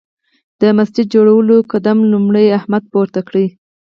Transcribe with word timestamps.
د 0.61 0.63
مسجد 0.77 1.05
جوړولو 1.15 1.55
قدم 1.71 1.97
لومړی 2.11 2.45
احمد 2.57 2.83
پورته 2.93 3.19
کړ. 3.27 3.35